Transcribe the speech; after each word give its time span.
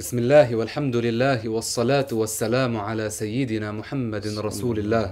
بسم 0.00 0.18
الله 0.18 0.56
والحمد 0.56 0.96
لله 0.96 1.48
والصلاة 1.48 2.06
والسلام 2.12 2.76
على 2.76 3.10
سيدنا 3.10 3.72
محمد 3.72 4.26
رسول 4.38 4.78
الله 4.78 5.06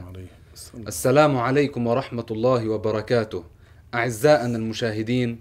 السلام 0.87 1.37
عليكم 1.37 1.87
ورحمة 1.87 2.27
الله 2.31 2.69
وبركاته 2.69 3.45
أعزائنا 3.95 4.57
المشاهدين 4.59 5.41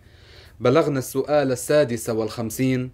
بلغنا 0.60 1.00
السؤال 1.00 1.52
السادس 1.52 2.10
والخمسين 2.10 2.92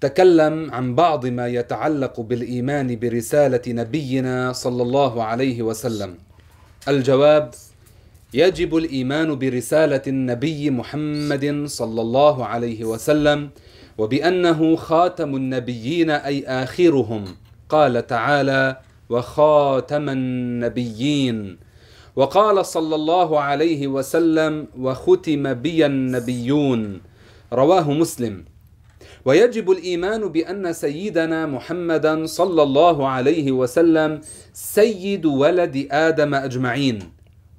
تكلم 0.00 0.70
عن 0.70 0.94
بعض 0.94 1.26
ما 1.26 1.46
يتعلق 1.48 2.20
بالإيمان 2.20 2.98
برسالة 2.98 3.62
نبينا 3.68 4.52
صلى 4.52 4.82
الله 4.82 5.22
عليه 5.22 5.62
وسلم 5.62 6.14
الجواب 6.88 7.54
يجب 8.34 8.76
الإيمان 8.76 9.38
برسالة 9.38 10.02
النبي 10.06 10.70
محمد 10.70 11.64
صلى 11.66 12.00
الله 12.00 12.44
عليه 12.46 12.84
وسلم 12.84 13.50
وبأنه 13.98 14.76
خاتم 14.76 15.36
النبيين 15.36 16.10
أي 16.10 16.46
آخرهم. 16.46 17.24
قال 17.68 18.06
تعالى 18.06 18.76
وخاتم 19.08 20.08
النبيين. 20.08 21.58
وقال 22.16 22.66
صلى 22.66 22.94
الله 22.94 23.40
عليه 23.40 23.86
وسلم 23.86 24.66
وختم 24.78 25.54
بي 25.54 25.86
النبيون. 25.86 27.00
رواه 27.52 27.92
مسلم. 27.92 28.44
ويجب 29.24 29.70
الإيمان 29.70 30.28
بأن 30.28 30.72
سيدنا 30.72 31.46
محمدا 31.46 32.26
صلى 32.26 32.62
الله 32.62 33.08
عليه 33.08 33.52
وسلم 33.52 34.20
سيد 34.52 35.26
ولد 35.26 35.88
آدم 35.90 36.34
أجمعين. 36.34 36.98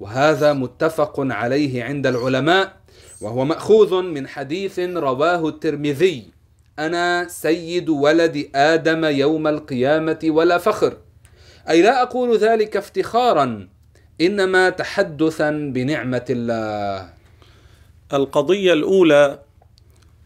وهذا 0.00 0.52
متفق 0.52 1.14
عليه 1.18 1.84
عند 1.84 2.06
العلماء. 2.06 2.77
وهو 3.20 3.44
مأخوذ 3.44 4.02
من 4.02 4.28
حديث 4.28 4.78
رواه 4.78 5.48
الترمذي. 5.48 6.30
أنا 6.78 7.28
سيد 7.28 7.88
ولد 7.88 8.50
آدم 8.54 9.04
يوم 9.04 9.46
القيامة 9.46 10.18
ولا 10.24 10.58
فخر. 10.58 10.96
أي 11.68 11.82
لا 11.82 12.02
أقول 12.02 12.36
ذلك 12.38 12.76
افتخارا 12.76 13.68
إنما 14.20 14.70
تحدثا 14.70 15.50
بنعمة 15.50 16.24
الله. 16.30 17.10
القضية 18.12 18.72
الأولى 18.72 19.38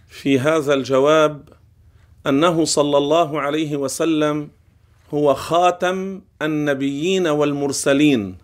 في 0.09 0.39
هذا 0.39 0.75
الجواب 0.75 1.49
أنه 2.27 2.65
صلى 2.65 2.99
الله 2.99 3.41
عليه 3.41 3.77
وسلم 3.77 4.51
هو 5.15 5.35
خاتم 5.35 6.21
النبيين 6.43 7.27
والمرسلين 7.27 8.37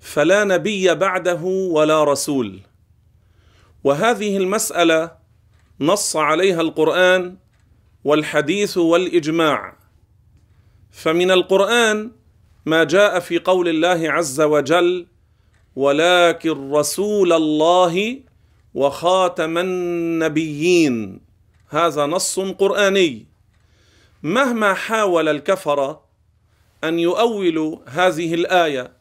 فلا 0.00 0.44
نبي 0.44 0.94
بعده 0.94 1.42
ولا 1.70 2.04
رسول. 2.04 2.60
وهذه 3.86 4.36
المسألة 4.36 5.12
نص 5.80 6.16
عليها 6.16 6.60
القرآن 6.60 7.36
والحديث 8.04 8.78
والإجماع. 8.78 9.76
فمن 10.90 11.30
القرآن 11.30 12.10
ما 12.66 12.84
جاء 12.84 13.20
في 13.20 13.38
قول 13.38 13.68
الله 13.68 14.10
عز 14.10 14.40
وجل 14.40 15.06
ولكن 15.76 16.72
رسول 16.72 17.32
الله 17.32 18.20
وخاتم 18.74 19.58
النبيين 19.58 21.20
هذا 21.68 22.06
نص 22.06 22.40
قرآني. 22.40 23.26
مهما 24.22 24.74
حاول 24.74 25.28
الكفره 25.28 26.04
أن 26.84 26.98
يؤولوا 26.98 27.78
هذه 27.86 28.34
الآية 28.34 28.92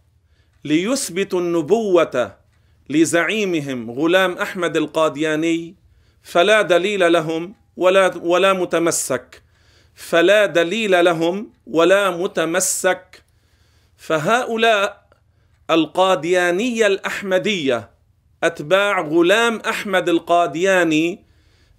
ليثبتوا 0.63 1.39
النبوة 1.39 2.44
لزعيمهم 2.89 3.91
غلام 3.91 4.37
أحمد 4.37 4.77
القادياني 4.77 5.75
فلا 6.23 6.61
دليل 6.61 7.13
لهم 7.13 7.55
ولا 7.77 8.17
ولا 8.17 8.53
متمسك. 8.53 9.41
فلا 9.95 10.45
دليل 10.45 11.05
لهم 11.05 11.51
ولا 11.67 12.09
متمسك. 12.09 13.23
فهؤلاء 13.97 15.05
القاديانية 15.69 16.87
الأحمدية 16.87 17.89
أتباع 18.43 19.01
غلام 19.01 19.59
أحمد 19.59 20.09
القادياني 20.09 21.23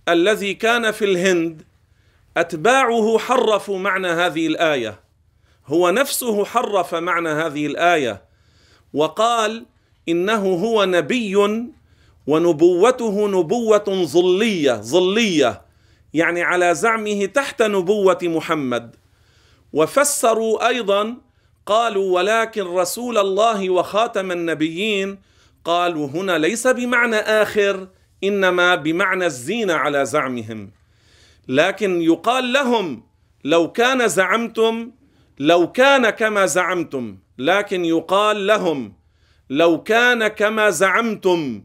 الذي 0.09 0.55
كان 0.55 0.91
في 0.91 1.05
الهند 1.05 1.63
أتباعه 2.37 3.19
حرفوا 3.19 3.79
معنى 3.79 4.09
هذه 4.09 4.47
الآية. 4.47 5.01
هو 5.67 5.91
نفسه 5.91 6.45
حرف 6.45 6.95
معنى 6.95 7.29
هذه 7.29 7.67
الآية. 7.67 8.23
وقال 8.93 9.67
إنه 10.09 10.55
هو 10.55 10.85
نبي 10.85 11.37
ونبوته 12.27 13.29
نبوة 13.29 14.05
ظلية 14.05 14.73
ظلية 14.73 15.63
يعني 16.15 16.43
على 16.43 16.75
زعمه 16.75 17.27
تحت 17.27 17.63
نبوة 17.63 18.19
محمد. 18.23 18.97
وفسروا 19.73 20.69
أيضا 20.69 21.17
قالوا 21.67 22.15
ولكن 22.15 22.63
رسول 22.63 23.19
الله 23.19 23.71
وخاتم 23.71 24.33
النبيين 24.33 25.19
قالوا 25.65 26.07
هنا 26.07 26.39
ليس 26.39 26.67
بمعنى 26.67 27.17
آخر 27.17 27.89
إنما 28.25 28.75
بمعنى 28.75 29.27
الزينة 29.27 29.75
على 29.75 30.07
زعمهم. 30.07 30.71
لكن 31.49 32.03
يقال 32.03 32.53
لهم 32.53 33.03
لو 33.45 33.73
كان 33.73 34.09
زعمتم 34.09 34.91
لو 35.39 35.73
كان 35.73 36.11
كما 36.11 36.47
زعمتم 36.47 37.19
لكن 37.39 37.85
يقال 37.85 38.47
لهم 38.47 38.93
لو 39.51 39.83
كان 39.83 40.29
كما 40.29 40.71
زعمتم 40.71 41.65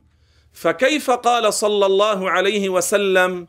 فكيف 0.54 1.12
قال 1.12 1.54
صلى 1.54 1.86
الله 1.86 2.30
عليه 2.32 2.70
وسلم 2.70 3.48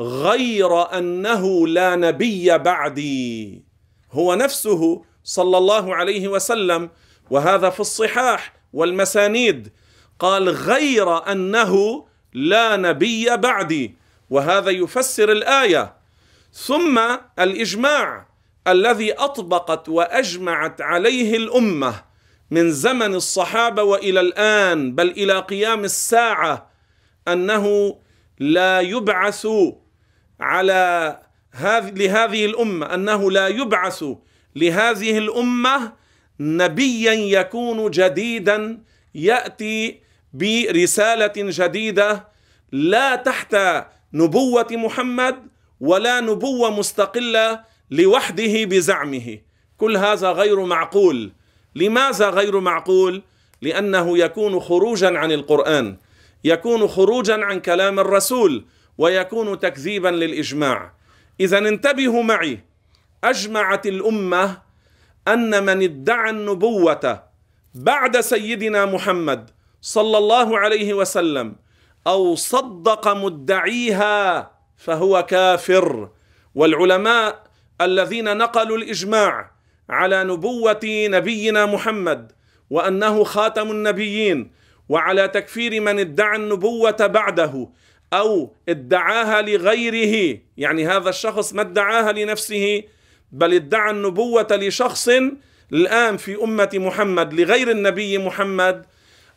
غير 0.00 0.98
أنه 0.98 1.66
لا 1.66 1.96
نبي 1.96 2.58
بعدي؟ 2.58 3.64
هو 4.12 4.34
نفسه 4.34 5.02
صلى 5.24 5.58
الله 5.58 5.94
عليه 5.94 6.28
وسلم 6.28 6.90
وهذا 7.30 7.70
في 7.70 7.80
الصحاح 7.80 8.54
والمسانيد 8.72 9.72
قال 10.18 10.48
غير 10.48 11.32
أنه 11.32 12.04
لا 12.32 12.76
نبي 12.76 13.36
بعدي 13.36 13.94
وهذا 14.30 14.70
يفسر 14.70 15.32
الآية. 15.32 15.94
ثم 16.52 17.00
الإجماع 17.38 18.26
الذي 18.68 19.12
أطبقت 19.12 19.88
وأجمعت 19.88 20.80
عليه 20.80 21.36
الأمة 21.36 22.13
من 22.50 22.70
زمن 22.70 23.14
الصحابة 23.14 23.82
وإلى 23.82 24.20
الآن 24.20 24.94
بل 24.94 25.10
إلى 25.10 25.38
قيام 25.38 25.84
الساعة 25.84 26.70
أنه 27.28 27.96
لا 28.38 28.80
يبعث 28.80 29.46
على 30.40 31.18
هذه 31.52 31.90
لهذه 31.90 32.44
الأمة 32.44 32.94
أنه 32.94 33.30
لا 33.30 33.48
يبعث 33.48 34.04
لهذه 34.56 35.18
الأمة 35.18 35.92
نبيا 36.40 37.12
يكون 37.12 37.90
جديدا 37.90 38.80
يأتي 39.14 40.00
برسالة 40.32 41.32
جديدة 41.36 42.28
لا 42.72 43.16
تحت 43.16 43.56
نبوة 44.12 44.66
محمد 44.70 45.36
ولا 45.80 46.20
نبوة 46.20 46.70
مستقلة 46.78 47.64
لوحده 47.90 48.64
بزعمه. 48.64 49.38
كل 49.78 49.96
هذا 49.96 50.30
غير 50.30 50.64
معقول. 50.64 51.32
لماذا 51.74 52.30
غير 52.30 52.60
معقول؟ 52.60 53.22
لأنه 53.62 54.18
يكون 54.18 54.60
خروجا 54.60 55.18
عن 55.18 55.32
القرآن 55.32 55.96
يكون 56.44 56.88
خروجا 56.88 57.44
عن 57.44 57.60
كلام 57.60 58.00
الرسول 58.00 58.64
ويكون 58.98 59.58
تكذيبا 59.58 60.08
للإجماع. 60.08 60.94
اذا 61.40 61.58
انتبهوا 61.58 62.22
معي 62.22 62.60
أجمعت 63.24 63.86
الأمة 63.86 64.62
أن 65.28 65.64
من 65.64 65.82
ادعى 65.82 66.30
النبوة 66.30 67.22
بعد 67.74 68.20
سيدنا 68.20 68.86
محمد 68.86 69.50
صلى 69.80 70.18
الله 70.18 70.58
عليه 70.58 70.94
وسلم 70.94 71.56
أو 72.06 72.34
صدق 72.34 73.08
مدعيها 73.08 74.50
فهو 74.76 75.26
كافر. 75.26 76.08
والعلماء 76.54 77.44
الذين 77.80 78.36
نقلوا 78.36 78.76
الإجماع 78.76 79.53
على 79.90 80.24
نبوة 80.24 80.80
نبينا 80.84 81.66
محمد 81.66 82.32
وأنه 82.70 83.24
خاتم 83.24 83.70
النبيين 83.70 84.50
وعلى 84.88 85.28
تكفير 85.28 85.80
من 85.80 85.98
ادعى 85.98 86.36
النبوة 86.36 87.06
بعده 87.06 87.68
أو 88.12 88.52
ادعاها 88.68 89.42
لغيره 89.42 90.38
يعني 90.56 90.86
هذا 90.86 91.08
الشخص 91.08 91.52
ما 91.52 91.62
ادعاها 91.62 92.12
لنفسه 92.12 92.82
بل 93.32 93.54
ادعى 93.54 93.90
النبوة 93.90 94.48
لشخص 94.50 95.08
الآن 95.72 96.16
في 96.16 96.42
أمة 96.42 96.70
محمد 96.74 97.34
لغير 97.34 97.70
النبي 97.70 98.18
محمد. 98.18 98.84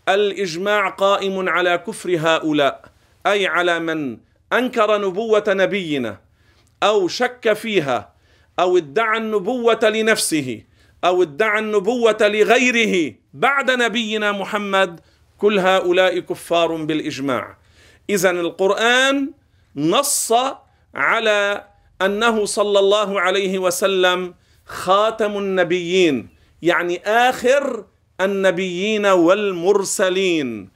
الإجماع 0.10 0.90
قائم 0.90 1.50
على 1.50 1.78
كفر 1.78 2.18
هؤلاء 2.20 2.86
أي 3.26 3.48
على 3.48 3.80
من 3.80 4.18
أنكر 4.54 4.98
نبوة 4.98 5.44
نبينا 5.48 6.18
أو 6.84 7.08
شك 7.08 7.54
فيها 7.54 8.14
أو 8.60 8.78
ادعى 8.78 9.18
النبوة 9.18 9.80
لنفسه 9.84 10.62
أو 11.04 11.24
ادعى 11.24 11.60
النبوة 11.60 12.18
لغيره 12.22 13.14
بعد 13.34 13.72
نبينا 13.72 14.32
محمد 14.32 15.00
كل 15.38 15.60
هؤلاء 15.60 16.20
كفار 16.20 16.76
بالإجماع. 16.76 17.58
اذا 18.10 18.32
القرآن 18.32 19.32
نص 19.76 20.34
على 20.96 21.68
أنه 22.02 22.46
صلى 22.46 22.80
الله 22.80 23.22
عليه 23.22 23.60
وسلم 23.60 24.34
خاتم 24.66 25.38
النبيين 25.38 26.30
يعني 26.62 27.02
آخر 27.06 27.86
النبيين 28.22 29.06
والمرسلين. 29.06 30.70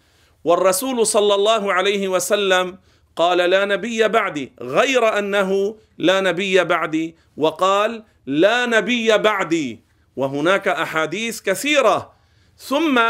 والرسول 0.43 1.07
صلى 1.07 1.35
الله 1.35 1.73
عليه 1.73 2.07
وسلم 2.07 2.77
قال 3.15 3.37
لا 3.37 3.65
نبي 3.65 4.07
بعدي 4.07 4.51
غير 4.61 5.17
أنه 5.19 5.77
لا 5.97 6.21
نبي 6.21 6.63
بعدي 6.63 7.15
وقال 7.37 8.03
لا 8.25 8.65
نبي 8.65 9.17
بعدي 9.17 9.79
وهناك 10.15 10.67
أحاديث 10.67 11.41
كثيرة. 11.41 12.13
ثم 12.57 13.01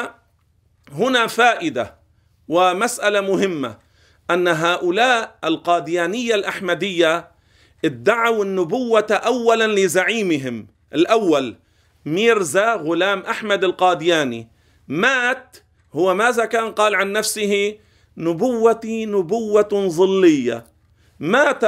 هنا 0.91 1.27
فائدة 1.27 1.95
ومسألة 2.47 3.21
مهمة 3.21 3.77
أن 4.31 4.47
هؤلاء 4.47 5.37
القاديانية 5.43 6.35
الأحمدية 6.35 7.31
ادعوا 7.85 8.43
النبوة 8.43 9.07
اولا 9.11 9.67
لزعيمهم. 9.67 10.67
الأول 10.93 11.55
ميرزا 12.05 12.73
غلام 12.73 13.19
أحمد 13.19 13.63
القادياني 13.63 14.47
مات 14.87 15.57
هو 15.93 16.13
ماذا 16.15 16.45
كان 16.45 16.71
قال 16.71 16.95
عن 16.95 17.11
نفسه؟ 17.11 17.77
نبوتي 18.17 19.05
نبوة 19.05 19.87
ظلية. 19.87 20.65
مات 21.19 21.63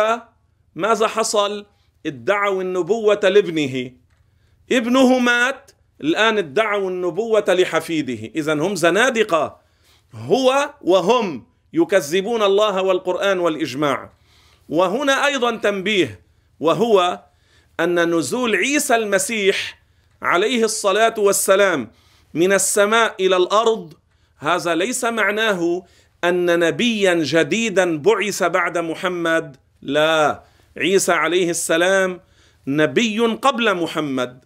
ماذا 0.75 1.07
حصل؟ 1.07 1.65
ادعوا 2.05 2.61
النبوة 2.61 3.19
لابنه. 3.23 3.91
ابنه 4.71 5.19
مات 5.19 5.71
الآن 6.01 6.37
ادعوا 6.37 6.89
النبوة 6.89 7.45
لحفيده. 7.47 8.31
اذا 8.35 8.53
هم 8.53 8.75
زنادقة. 8.75 9.59
هو 10.13 10.73
وهم 10.81 11.45
يكذبون 11.73 12.43
الله 12.43 12.81
والقرآن 12.81 13.39
والإجماع. 13.39 14.13
وهنا 14.69 15.25
أيضا 15.25 15.55
تنبيه 15.55 16.21
وهو 16.59 17.23
أن 17.79 18.15
نزول 18.15 18.55
عيسى 18.55 18.95
المسيح 18.95 19.83
عليه 20.21 20.63
الصلاة 20.63 21.13
والسلام 21.17 21.91
من 22.33 22.53
السماء 22.53 23.15
إلى 23.19 23.37
الأرض 23.37 23.93
هذا 24.37 24.75
ليس 24.75 25.03
معناه 25.03 25.83
أن 26.23 26.59
نبيا 26.59 27.13
جديدا 27.13 27.97
بعث 27.97 28.43
بعد 28.43 28.77
محمد. 28.77 29.57
لا. 29.81 30.43
عيسى 30.77 31.11
عليه 31.11 31.49
السلام 31.49 32.21
نبي 32.67 33.19
قبل 33.19 33.75
محمد. 33.75 34.45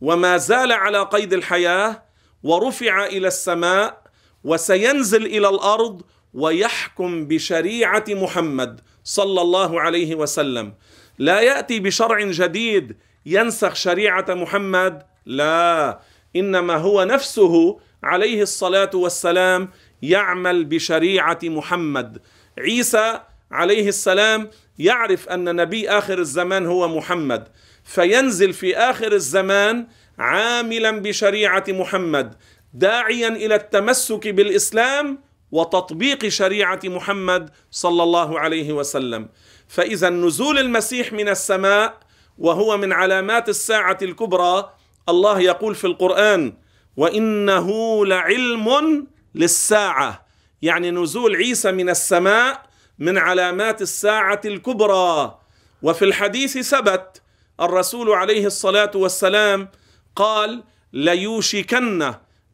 وما 0.00 0.36
زال 0.36 0.72
على 0.72 1.02
قيد 1.02 1.32
الحياة 1.32 2.02
ورفع 2.42 3.06
إلى 3.06 3.28
السماء 3.28 4.02
وسينزل 4.44 5.26
إلى 5.26 5.48
الأرض 5.48 6.02
ويحكم 6.34 7.28
بشريعة 7.28 8.04
محمد 8.08 8.80
صلى 9.04 9.40
الله 9.40 9.80
عليه 9.80 10.14
وسلم. 10.14 10.72
لا 11.18 11.40
يأتي 11.40 11.80
بشرع 11.80 12.20
جديد 12.20 12.96
ينسخ 13.26 13.74
شريعة 13.74 14.26
محمد. 14.28 15.02
لا. 15.26 16.00
إنما 16.36 16.76
هو 16.76 17.04
نفسه 17.04 17.80
عليه 18.02 18.42
الصلاة 18.42 18.90
والسلام 18.94 19.68
يعمل 20.02 20.64
بشريعة 20.64 21.38
محمد. 21.44 22.18
عيسى 22.58 23.20
عليه 23.50 23.88
السلام 23.88 24.50
يعرف 24.78 25.28
أن 25.28 25.56
نبي 25.56 25.90
آخر 25.90 26.18
الزمان 26.18 26.66
هو 26.66 26.88
محمد 26.96 27.48
فينزل 27.84 28.52
في 28.52 28.76
آخر 28.76 29.12
الزمان 29.12 29.86
عاملا 30.18 30.90
بشريعة 30.90 31.64
محمد 31.68 32.34
داعيا 32.74 33.28
إلى 33.28 33.54
التمسك 33.54 34.28
بالإسلام 34.28 35.18
وتطبيق 35.52 36.28
شريعة 36.28 36.80
محمد 36.84 37.50
صلى 37.70 38.02
الله 38.02 38.38
عليه 38.40 38.72
وسلم. 38.72 39.28
فإذا 39.68 40.10
نزول 40.10 40.58
المسيح 40.58 41.12
من 41.12 41.28
السماء 41.28 41.98
وهو 42.38 42.76
من 42.76 42.92
علامات 42.92 43.48
الساعة 43.48 43.98
الكبرى 44.02 44.72
الله 45.08 45.40
يقول 45.40 45.74
في 45.74 45.86
القرآن 45.86 46.52
وإنه 46.96 48.06
لعلم 48.06 49.06
للساعة 49.34 50.26
يعني 50.62 50.90
نزول 50.90 51.36
عيسى 51.36 51.72
من 51.72 51.90
السماء 51.90 52.62
من 52.98 53.18
علامات 53.18 53.82
الساعة 53.82 54.40
الكبرى. 54.44 55.38
وفي 55.82 56.04
الحديث 56.04 56.58
ثبت 56.58 57.22
الرسول 57.60 58.10
عليه 58.10 58.46
الصلاة 58.46 58.90
والسلام 58.94 59.68
قال 60.16 60.64
ليوشكن 60.92 62.02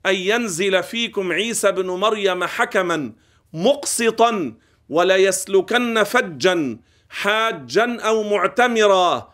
أن 0.06 0.14
ينزل 0.14 0.82
فيكم 0.82 1.32
عيسى 1.32 1.72
بن 1.72 1.86
مريم 1.86 2.44
حكما 2.44 3.12
مقسطا 3.52 4.54
وليسلكن 4.88 6.02
فجا 6.02 6.78
حاجا 7.08 8.00
أو 8.00 8.22
معتمرا 8.22 9.32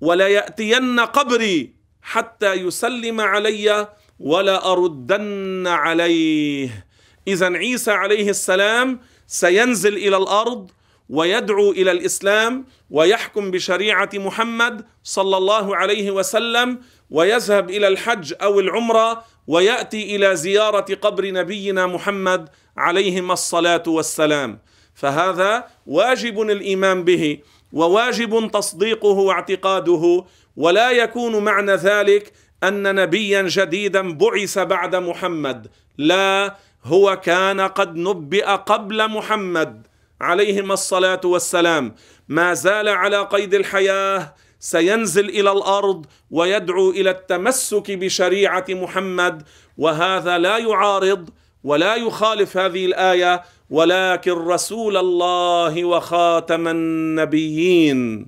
وليأتين 0.00 1.00
قبري 1.00 1.74
حتى 2.02 2.52
يسلم 2.52 3.20
علي 3.20 3.88
ولا 4.20 4.72
أردن 4.72 5.66
عليه. 5.66 6.86
اذا 7.28 7.46
عيسى 7.56 7.90
عليه 7.90 8.30
السلام 8.30 9.00
سينزل 9.26 9.96
إلى 9.96 10.16
الأرض 10.16 10.70
ويدعو 11.08 11.70
إلى 11.70 11.90
الإسلام 11.90 12.64
ويحكم 12.90 13.50
بشريعة 13.50 14.10
محمد 14.14 14.84
صلى 15.04 15.36
الله 15.36 15.76
عليه 15.76 16.10
وسلم 16.10 16.78
ويذهب 17.10 17.70
إلى 17.70 17.88
الحج 17.88 18.34
أو 18.42 18.60
العمرة 18.60 19.24
ويأتي 19.46 20.16
إلى 20.16 20.36
زيارة 20.36 20.94
قبر 20.94 21.32
نبينا 21.32 21.86
محمد 21.86 22.48
عليهما 22.76 23.32
الصلاة 23.32 23.82
والسلام. 23.86 24.58
فهذا 24.94 25.64
واجب 25.86 26.40
الإيمان 26.40 27.04
به 27.04 27.38
وواجب 27.72 28.50
تصديقه 28.52 29.08
واعتقاده 29.08 30.24
ولا 30.56 30.90
يكون 30.90 31.44
معنى 31.44 31.72
ذلك 31.72 32.32
أن 32.64 32.94
نبيا 32.94 33.42
جديدا 33.42 34.12
بعث 34.12 34.58
بعد 34.58 34.96
محمد. 34.96 35.66
لا 35.98 36.56
هو 36.84 37.20
كان 37.20 37.60
قد 37.60 37.96
نبئ 37.96 38.44
قبل 38.44 39.08
محمد. 39.10 39.86
عليهما 40.20 40.74
الصلاة 40.74 41.20
والسلام. 41.24 41.94
ما 42.28 42.54
زال 42.54 42.88
على 42.88 43.22
قيد 43.22 43.54
الحياة 43.54 44.34
سينزل 44.60 45.28
إلى 45.28 45.52
الأرض 45.52 46.06
ويدعو 46.30 46.90
إلى 46.90 47.10
التمسك 47.10 47.90
بشريعة 47.90 48.64
محمد. 48.68 49.42
وهذا 49.78 50.38
لا 50.38 50.58
يعارض 50.58 51.30
ولا 51.64 51.94
يخالف 51.94 52.56
هذه 52.56 52.86
الآية 52.86 53.42
ولكن 53.70 54.32
رسول 54.32 54.96
الله 54.96 55.84
وخاتم 55.84 56.68
النبيين. 56.68 58.26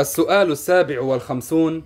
السؤال 0.00 0.52
السابع 0.52 1.00
والخمسون 1.00 1.82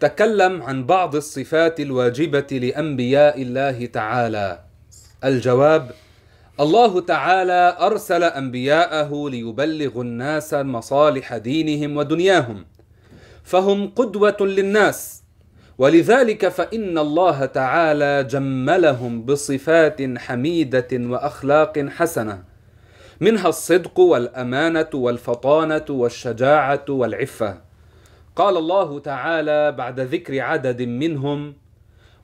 تكلم 0.00 0.62
عن 0.62 0.86
بعض 0.86 1.16
الصفات 1.16 1.80
الواجبة 1.80 2.46
لأنبياء 2.52 3.42
الله 3.42 3.86
تعالى. 3.86 4.60
الجواب 5.24 5.90
الله 6.60 7.00
تعالى 7.00 7.76
أرسل 7.80 8.22
أنبياءه 8.22 9.28
ليبلغوا 9.30 10.02
الناس 10.04 10.54
مصالح 10.54 11.36
دينهم 11.36 11.96
ودنياهم 11.96 12.64
فهم 13.44 13.88
قدوة 13.88 14.36
للناس. 14.40 15.22
ولذلك 15.78 16.48
فإن 16.48 16.98
الله 16.98 17.44
تعالى 17.44 18.24
جملهم 18.24 19.22
بصفات 19.24 20.18
حميدة 20.18 20.88
وأخلاق 20.92 21.78
حسنة. 21.88 22.55
منها 23.20 23.48
الصدق 23.48 23.98
والأمانة 24.00 24.90
والفطانة 24.94 25.84
والشجاعة 25.90 26.84
والعفة. 26.88 27.60
قال 28.36 28.56
الله 28.56 28.98
تعالى 28.98 29.72
بعد 29.72 30.00
ذكر 30.00 30.40
عدد 30.40 30.82
منهم 30.82 31.54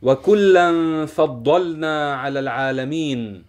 وكلا 0.03 1.07
فضلنا 1.07 2.15
على 2.15 2.39
العالمين. 2.41 3.45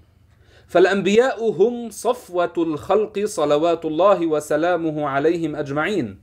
فالأنبياء 0.67 1.49
هم 1.49 1.89
صفوة 1.89 2.53
الخلق 2.57 3.25
صلوات 3.25 3.85
الله 3.85 4.27
وسلامه 4.27 5.07
عليهم 5.07 5.55
أجمعين. 5.55 6.19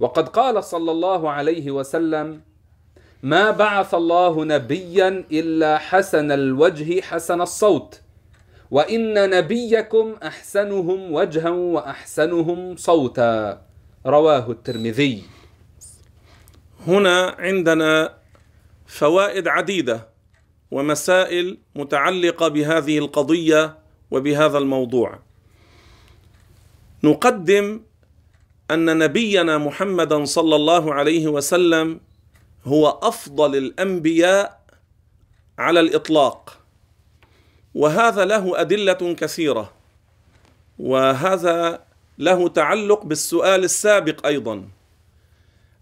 وقد 0.00 0.28
قال 0.28 0.64
صلى 0.64 0.90
الله 0.90 1.30
عليه 1.30 1.70
وسلم 1.70 2.40
ما 3.22 3.50
بعث 3.50 3.94
الله 3.94 4.44
نبيا 4.44 5.24
إلا 5.32 5.78
حسن 5.78 6.32
الوجه 6.32 7.00
حسن 7.00 7.40
الصوت. 7.40 8.00
وان 8.70 9.30
نبيكم 9.30 10.14
احسنهم 10.22 11.12
وجها 11.12 11.50
واحسنهم 11.50 12.76
صوتا. 12.76 13.62
رواه 14.06 14.50
الترمذي. 14.50 15.22
هنا 16.86 17.36
عندنا 17.38 18.18
فوائد 18.86 19.48
عديدة 19.48 20.08
ومسائل 20.70 21.58
متعلقة 21.74 22.48
بهذه 22.48 22.98
القضية 22.98 23.78
وبهذا 24.10 24.58
الموضوع. 24.58 25.18
نقدم 27.04 27.80
أن 28.70 28.98
نبينا 28.98 29.58
محمدا 29.58 30.24
صلى 30.24 30.56
الله 30.56 30.94
عليه 30.94 31.26
وسلم 31.28 32.00
هو 32.64 32.88
أفضل 32.88 33.56
الأنبياء 33.56 34.60
على 35.58 35.80
الإطلاق. 35.80 36.65
وهذا 37.76 38.24
له 38.24 38.60
أدلة 38.60 39.14
كثيرة. 39.20 39.72
وهذا 40.78 41.84
له 42.18 42.48
تعلق 42.48 43.04
بالسؤال 43.04 43.64
السابق 43.64 44.26
أيضا. 44.26 44.64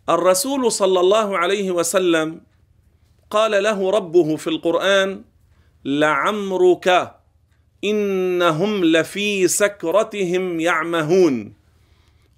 الرسول 0.08 0.72
صلى 0.72 1.00
الله 1.00 1.38
عليه 1.38 1.70
وسلم 1.70 2.40
قال 3.30 3.62
له 3.62 3.90
ربه 3.90 4.36
في 4.36 4.46
القرآن 4.46 5.22
لعمرك 5.84 7.14
إنهم 7.84 8.84
لفي 8.84 9.48
سكرتهم 9.48 10.60
يعمهون. 10.60 11.54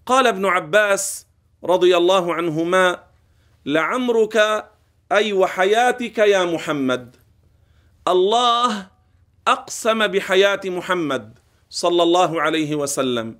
قال 0.07 0.27
ابن 0.27 0.47
عباس 0.47 1.27
رضي 1.65 1.97
الله 1.97 2.35
عنهما 2.35 3.03
لعمرك 3.67 4.37
أي 5.13 5.33
وحياتك 5.33 6.19
يا 6.19 6.45
محمد 6.45 7.17
الله 8.09 8.96
أقسم 9.47 10.07
بحياة 10.07 10.61
محمد 10.65 11.38
صلى 11.71 12.03
الله 12.03 12.43
عليه 12.43 12.75
وسلم. 12.75 13.38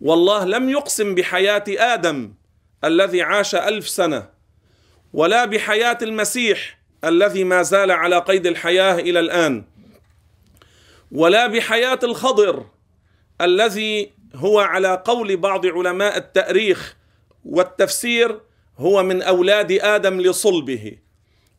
والله 0.00 0.44
لم 0.44 0.70
يقسم 0.70 1.14
بحياة 1.14 1.64
آدم 1.68 2.34
الذي 2.84 3.22
عاش 3.22 3.54
ألف 3.54 3.88
سنة 3.88 4.28
ولا 5.12 5.44
بحياة 5.44 5.98
المسيح 6.02 6.78
الذي 7.04 7.44
ما 7.44 7.62
زال 7.62 7.90
على 7.90 8.18
قيد 8.18 8.46
الحياة 8.46 8.94
إلى 8.94 9.20
الآن 9.20 9.64
ولا 11.12 11.46
بحياة 11.46 11.98
الخضر 12.02 12.66
الذي 13.40 14.12
هو 14.34 14.60
على 14.60 15.02
قول 15.04 15.36
بعض 15.36 15.66
علماء 15.66 16.16
التأريخ 16.16 16.96
والتفسير 17.44 18.40
هو 18.78 19.02
من 19.02 19.22
أولاد 19.22 19.72
آدم 19.72 20.20
لصلبه. 20.20 20.98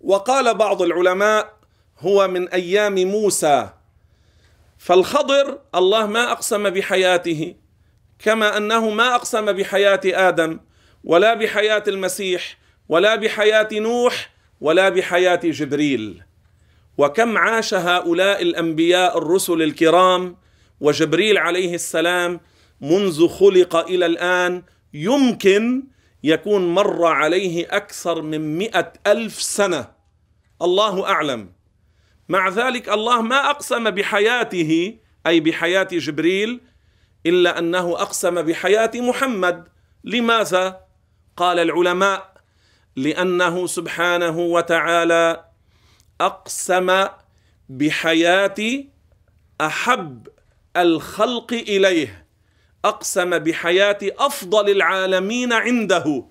وقال 0.02 0.54
بعض 0.54 0.82
العلماء 0.82 1.57
هو 2.00 2.28
من 2.28 2.50
أيام 2.50 2.96
موسى. 2.96 3.70
فالخضر 4.78 5.60
الله 5.76 6.06
ما 6.06 6.32
أقسم 6.32 6.70
بحياته 6.70 7.56
كما 8.20 8.58
أنه 8.58 8.90
ما 8.90 9.16
أقسم 9.16 9.52
بحياة 9.52 10.02
آدم 10.06 10.60
ولا 11.04 11.34
بحياة 11.34 11.84
المسيح 11.88 12.58
ولا 12.90 13.16
بحياة 13.16 13.70
نوح 13.74 14.30
ولا 14.62 14.90
بحياة 14.90 15.40
جبريل. 15.44 16.24
وكم 16.98 17.38
عاش 17.38 17.74
هؤلاء 17.74 18.42
الأنبياء 18.42 19.18
الرسل 19.18 19.62
الكرام 19.62 20.38
وجبريل 20.82 21.38
عليه 21.38 21.76
السلام 21.76 22.40
منذ 22.82 23.28
خلق 23.28 23.76
إلى 23.76 24.06
الآن 24.06 24.64
يمكن 24.94 25.84
يكون 26.24 26.74
مر 26.74 27.06
عليه 27.06 27.68
أكثر 27.70 28.22
من 28.22 28.58
مئة 28.58 28.94
ألف 29.08 29.42
سنة. 29.42 29.92
الله 30.62 31.06
أعلم. 31.08 31.57
مع 32.30 32.50
ذلك 32.50 32.90
الله 32.90 33.22
ما 33.22 33.50
أقسم 33.50 33.90
بحياته 33.90 34.98
أي 35.28 35.40
بحياة 35.40 35.88
جبريل 35.92 36.62
إلا 37.26 37.60
أنه 37.60 38.02
أقسم 38.02 38.42
بحياة 38.42 38.92
محمد. 38.96 39.68
لماذا؟ 40.04 40.82
قال 41.38 41.60
العلماء 41.60 42.34
لأنه 42.96 43.68
سبحانه 43.68 44.40
وتعالى 44.40 45.46
أقسم 46.22 47.06
بحياة 47.70 48.84
أحب 49.62 50.28
الخلق 50.78 51.54
إليه. 51.54 52.28
أقسم 52.86 53.38
بحياة 53.38 54.00
أفضل 54.04 54.70
العالمين 54.70 55.54
عنده. 55.54 56.26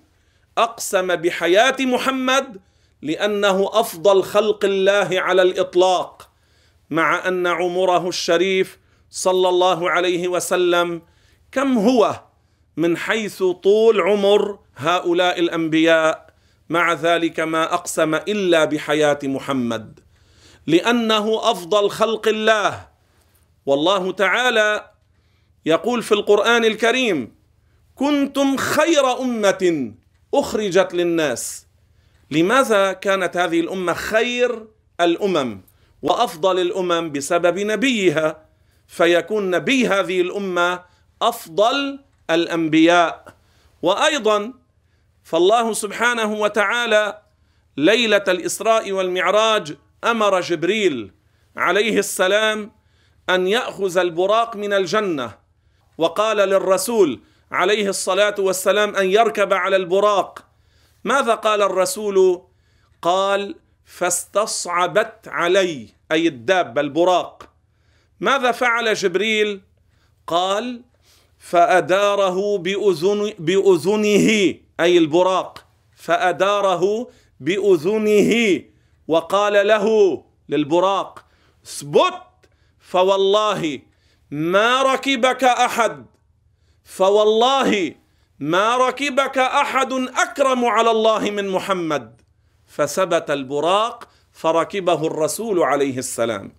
أقسم 0.57 1.15
بحياة 1.15 1.75
محمد 1.79 2.61
لأنه 3.01 3.69
أفضل 3.73 4.23
خلق 4.23 4.65
الله 4.65 5.09
على 5.11 5.41
الإطلاق 5.41 6.29
مع 6.89 7.27
أن 7.27 7.47
عمره 7.47 8.09
الشريف 8.09 8.79
صلى 9.09 9.49
الله 9.49 9.89
عليه 9.89 10.27
وسلم 10.27 11.01
كم 11.51 11.77
هو 11.77 12.21
من 12.77 12.97
حيث 12.97 13.43
طول 13.43 14.01
عمر 14.01 14.59
هؤلاء 14.77 15.39
الأنبياء 15.39 16.27
مع 16.69 16.93
ذلك 16.93 17.39
ما 17.39 17.73
أقسم 17.73 18.15
إلا 18.15 18.65
بحياة 18.65 19.19
محمد. 19.23 19.99
لأنه 20.67 21.51
أفضل 21.51 21.89
خلق 21.89 22.27
الله. 22.27 22.87
والله 23.65 24.11
تعالى 24.11 24.91
يقول 25.65 26.03
في 26.03 26.11
القرآن 26.11 26.65
الكريم 26.65 27.35
كنتم 27.95 28.57
خير 28.57 29.21
أمة 29.21 29.93
أخرجت 30.33 30.93
للناس 30.93 31.66
لماذا 32.31 32.93
كانت 32.93 33.37
هذه 33.37 33.59
الأمة 33.59 33.93
خير 33.93 34.67
الأمم 35.01 35.61
وأفضل 36.01 36.59
الأمم 36.59 37.11
بسبب 37.11 37.59
نبيها؟ 37.59 38.45
فيكون 38.87 39.49
نبي 39.49 39.87
هذه 39.87 40.21
الأمة 40.21 40.83
أفضل 41.21 41.99
الأنبياء. 42.29 43.35
وأيضا 43.81 44.53
فالله 45.23 45.73
سبحانه 45.73 46.33
وتعالى 46.33 47.21
ليلة 47.77 48.23
الإسراء 48.27 48.91
والمعراج 48.91 49.75
أمر 50.03 50.41
جبريل 50.41 51.11
عليه 51.57 51.99
السلام 51.99 52.71
أن 53.29 53.47
يأخذ 53.47 53.97
البراق 53.97 54.55
من 54.55 54.73
الجنة 54.73 55.37
وقال 55.97 56.37
للرسول 56.37 57.19
عليه 57.51 57.89
الصلاة 57.89 58.35
والسلام 58.39 58.95
أن 58.95 59.05
يركب 59.05 59.53
على 59.53 59.75
البراق. 59.75 60.46
ماذا 61.07 61.35
قال 61.35 61.61
الرسول؟ 61.61 62.41
قال 63.01 63.55
فاستصعبت 63.85 65.27
علي. 65.27 65.89
أي 66.11 66.27
الدابة 66.27 66.81
البراق. 66.81 67.49
ماذا 68.19 68.51
فعل 68.51 68.93
جبريل؟ 68.93 69.61
قال 70.27 70.81
فأداره 71.39 72.57
بأذن 72.57 73.33
بأذنه. 73.39 74.29
أي 74.79 74.97
البراق. 74.97 75.65
فأداره 75.95 77.09
بأذنه. 77.39 78.61
وقال 79.07 79.67
له 79.67 79.87
للبراق 80.49 81.25
اثبت 81.65 82.21
فوالله 82.79 83.79
ما 84.31 84.81
ركبك 84.81 85.43
أحد. 85.43 86.05
فوالله 86.83 87.95
ما 88.39 88.77
ركبك 88.77 89.37
أحد 89.37 89.93
أكرم 89.93 90.65
على 90.65 90.91
الله 90.91 91.31
من 91.31 91.49
محمد. 91.49 92.21
فثبت 92.67 93.31
البراق 93.31 94.07
فركبه 94.31 95.07
الرسول 95.07 95.63
عليه 95.63 95.97
السلام. 95.97 96.53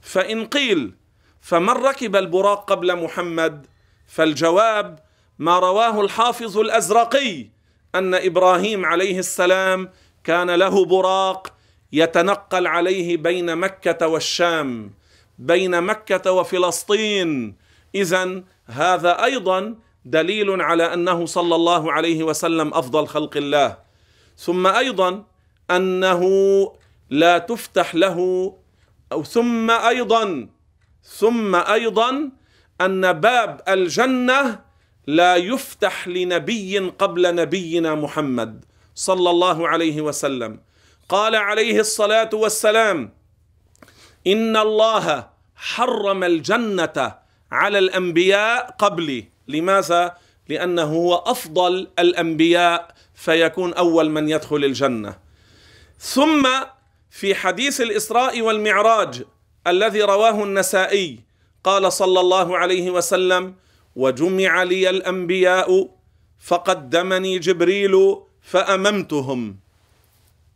فإن 0.00 0.46
قيل 0.46 0.94
فمن 1.40 1.68
ركب 1.68 2.16
البراق 2.16 2.70
قبل 2.70 3.02
محمد 3.02 3.66
فالجواب 4.06 4.98
ما 5.38 5.58
رواه 5.58 6.00
الحافظ 6.00 6.58
الأزرقي 6.58 7.46
أن 7.94 8.14
إبراهيم 8.14 8.84
عليه 8.84 9.18
السلام 9.18 9.90
كان 10.24 10.50
له 10.50 10.84
براق 10.84 11.52
يتنقل 11.92 12.66
عليه 12.66 13.16
بين 13.16 13.56
مكة 13.56 14.06
والشام 14.06 14.90
بين 15.38 15.80
مكة 15.82 16.32
وفلسطين. 16.32 17.56
اذا 17.94 18.42
هذا 18.66 19.24
أيضا 19.24 19.74
دليل 20.06 20.62
على 20.62 20.94
أنه 20.94 21.26
صلى 21.26 21.54
الله 21.54 21.92
عليه 21.92 22.22
وسلم 22.22 22.74
أفضل 22.74 23.06
خلق 23.06 23.36
الله. 23.36 23.78
ثم 24.38 24.66
أيضا 24.66 25.24
أنه 25.70 26.22
لا 27.10 27.38
تفتح 27.38 27.94
له 27.94 28.18
أو 29.12 29.24
ثم 29.24 29.70
أيضا 29.70 30.48
ثم 31.02 31.54
أيضا 31.54 32.30
أن 32.80 33.12
باب 33.12 33.62
الجنة 33.68 34.60
لا 35.06 35.36
يفتح 35.36 36.08
لنبي 36.08 36.78
قبل 36.78 37.34
نبينا 37.34 37.94
محمد 37.94 38.64
صلى 38.94 39.30
الله 39.30 39.68
عليه 39.68 40.00
وسلم. 40.00 40.60
قال 41.08 41.34
عليه 41.36 41.80
الصلاة 41.80 42.30
والسلام 42.32 43.12
إن 44.26 44.56
الله 44.56 45.30
حرم 45.56 46.24
الجنة 46.24 47.14
على 47.52 47.78
الأنبياء 47.78 48.74
قبلي. 48.78 49.35
لماذا؟ 49.48 50.16
لأنه 50.48 50.82
هو 50.82 51.14
أفضل 51.14 51.88
الأنبياء 51.98 52.94
فيكون 53.14 53.74
أول 53.74 54.10
من 54.10 54.28
يدخل 54.28 54.64
الجنة. 54.64 55.18
ثم 55.98 56.48
في 57.10 57.34
حديث 57.34 57.80
الإسراء 57.80 58.40
والمعراج 58.40 59.22
الذي 59.66 60.02
رواه 60.02 60.44
النسائي 60.44 61.20
قال 61.64 61.92
صلى 61.92 62.20
الله 62.20 62.58
عليه 62.58 62.90
وسلم 62.90 63.54
وجمع 63.96 64.62
لي 64.62 64.90
الأنبياء 64.90 65.88
فقدمني 66.38 67.38
جبريل 67.38 68.16
فأممتهم. 68.42 69.56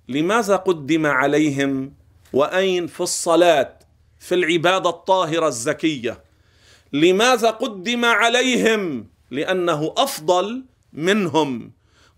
لماذا 0.09 0.57
قدم 0.57 1.07
عليهم؟ 1.07 1.93
وأين 2.33 2.87
في 2.87 3.01
الصلاة؟ 3.01 3.79
في 4.21 4.35
العبادة 4.35 4.91
الطاهرة 4.91 5.49
الزكية. 5.49 6.30
لماذا 6.93 7.51
قدم 7.51 8.05
عليهم؟ 8.05 9.07
لأنه 9.31 9.95
أفضل 9.97 10.65
منهم. 10.93 11.73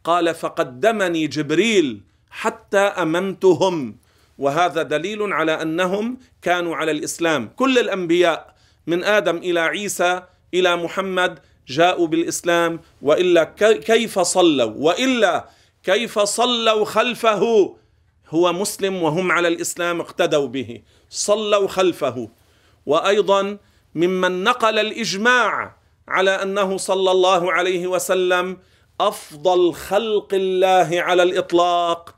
قال 0.05 0.35
فقدمني 0.35 1.26
جبريل 1.26 2.00
حتى 2.31 2.79
اممتهم 2.79 3.97
وهذا 4.38 4.83
دليل 4.83 5.33
على 5.33 5.62
أنهم 5.62 6.19
كانوا 6.43 6.76
على 6.76 6.91
الإسلام. 6.91 7.50
كل 7.57 7.79
الأنبياء 7.79 8.55
من 8.87 9.05
آدم 9.05 9.37
إلى 9.37 9.61
عيسى 9.61 10.23
إلى 10.55 10.76
محمد 10.76 11.38
جاءوا 11.69 12.07
بالإسلام 12.07 12.81
وإلا 13.02 13.45
كيف 13.85 14.19
صلوا؟ 14.19 14.73
وإلا 14.76 15.49
كيف 15.85 16.19
صلوا 16.19 16.85
خلفه؟ 16.85 17.76
هو 18.29 18.52
مسلم 18.52 19.02
وهم 19.02 19.33
على 19.33 19.49
الإسلام 19.49 20.00
اقتدوا 20.00 20.47
به. 20.47 20.83
صلوا 21.11 21.69
خلفه. 21.69 22.29
وأيضا 22.87 23.59
ممن 23.94 24.44
نقل 24.44 24.78
الإجماع 24.78 25.76
على 26.08 26.30
أنه 26.30 26.76
صلى 26.76 27.11
الله 27.11 27.52
عليه 27.52 27.87
وسلم 27.87 28.58
أفضل 29.00 29.75
خلق 29.75 30.28
الله 30.32 30.88
على 30.92 31.22
الإطلاق 31.22 32.14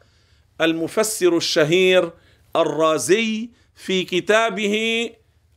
المفسر 0.61 1.37
الشهير 1.37 2.11
الرازي 2.57 3.50
في 3.76 4.04
كتابه 4.04 5.11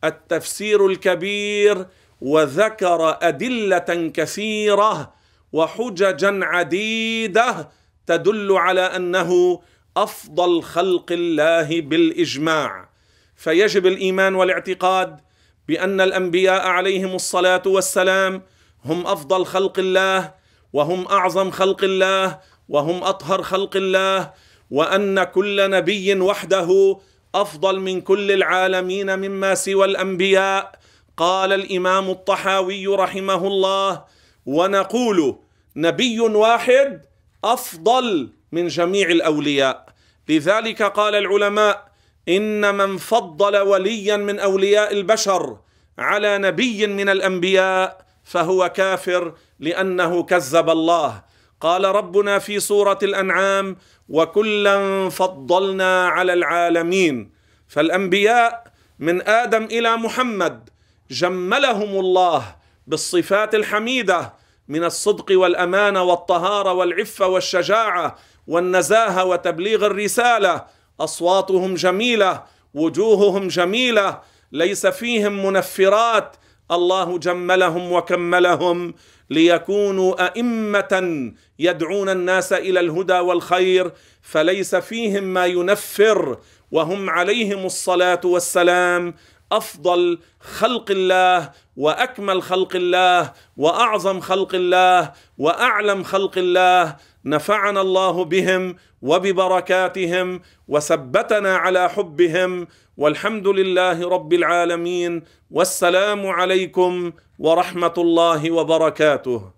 التفسير 0.03 0.85
الكبير 0.85 1.85
وذكر 2.21 3.17
أدلة 3.21 4.11
كثيرة 4.13 5.13
وحججا 5.53 6.39
عديدة 6.43 7.69
تدل 8.07 8.51
على 8.51 8.81
أنه 8.81 9.61
أفضل 9.97 10.63
خلق 10.63 11.05
الله 11.11 11.81
بالإجماع. 11.81 12.89
فيجب 13.35 13.85
الإيمان 13.85 14.35
والاعتقاد 14.35 15.19
بأن 15.67 16.01
الأنبياء 16.01 16.67
عليهم 16.67 17.15
الصلاة 17.15 17.61
والسلام 17.65 18.43
هم 18.85 19.07
أفضل 19.07 19.45
خلق 19.45 19.79
الله 19.79 20.33
وهم 20.73 21.07
أعظم 21.07 21.51
خلق 21.51 21.83
الله 21.83 22.39
وهم 22.69 23.03
أطهر 23.03 23.43
خلق 23.43 23.75
الله 23.75 24.33
وأن 24.71 25.23
كل 25.23 25.69
نبي 25.69 26.19
وحده 26.19 26.99
أفضل 27.35 27.79
من 27.79 28.01
كل 28.01 28.31
العالمين 28.31 29.19
مما 29.19 29.55
سوى 29.55 29.85
الأنبياء. 29.85 30.79
قال 31.17 31.53
الإمام 31.53 32.09
الطحاوي 32.09 32.87
رحمه 32.87 33.47
الله 33.47 34.03
ونقول 34.45 35.39
نبي 35.75 36.19
واحد 36.19 37.05
أفضل 37.43 38.29
من 38.51 38.67
جميع 38.67 39.09
الأولياء. 39.09 39.85
لذلك 40.29 40.83
قال 40.83 41.15
العلماء 41.15 41.86
إن 42.29 42.75
من 42.75 42.97
فضل 42.97 43.57
وليا 43.57 44.17
من 44.17 44.39
أولياء 44.39 44.93
البشر 44.93 45.57
على 45.99 46.37
نبي 46.37 46.87
من 46.87 47.09
الأنبياء 47.09 48.05
فهو 48.23 48.69
كافر 48.69 49.33
لأنه 49.59 50.23
كذب 50.23 50.69
الله. 50.69 51.21
قال 51.61 51.85
ربنا 51.85 52.39
في 52.39 52.59
سورة 52.59 52.99
الأنعام 53.03 53.77
وكلا 54.09 55.09
فضلنا 55.09 56.07
على 56.07 56.33
العالمين 56.33 57.31
فالأنبياء 57.67 58.63
من 58.99 59.27
آدم 59.27 59.63
إلى 59.63 59.97
محمد 59.97 60.69
جملهم 61.11 61.99
الله 61.99 62.55
بالصفات 62.87 63.55
الحميدة 63.55 64.33
من 64.67 64.83
الصدق 64.83 65.25
والامانه 65.31 66.03
والطهارة 66.03 66.73
والعفة 66.73 67.27
والشجاعة 67.27 68.15
والنزاهة 68.47 69.25
وتبليغ 69.25 69.85
الرسالة 69.85 70.65
أصواتهم 70.99 71.73
جميلة 71.73 72.43
وجوههم 72.73 73.47
جميلة 73.47 74.21
ليس 74.51 74.87
فيهم 74.87 75.45
منفرات. 75.45 76.35
الله 76.71 77.17
جملهم 77.17 77.91
وكملهم 77.91 78.93
ليكونوا 79.29 80.25
أئمة 80.25 81.31
يدعون 81.59 82.09
الناس 82.09 82.53
إلى 82.53 82.79
الهدى 82.79 83.13
والخير 83.19 83.91
فليس 84.21 84.75
فيهم 84.75 85.23
ما 85.23 85.45
ينفر 85.45 86.37
وهم 86.71 87.09
عليهم 87.09 87.65
الصلاة 87.65 88.21
والسلام. 88.25 89.13
أفضل 89.51 90.19
خلق 90.39 90.91
الله 90.91 91.51
وأكمل 91.77 92.41
خلق 92.41 92.75
الله 92.75 93.33
وأعظم 93.57 94.19
خلق 94.19 94.55
الله 94.55 95.11
وأعلم 95.37 96.03
خلق 96.03 96.37
الله. 96.37 96.95
نفعنا 97.25 97.81
الله 97.81 98.25
بهم 98.25 98.75
وببركاتهم 99.01 100.41
وثبتنا 100.67 101.57
على 101.57 101.89
حبهم. 101.89 102.67
والحمد 102.97 103.47
لله 103.47 104.09
رب 104.09 104.33
العالمين. 104.33 105.23
والسلام 105.51 106.27
عليكم 106.27 107.11
ورحمة 107.39 107.93
الله 107.97 108.51
وبركاته. 108.51 109.56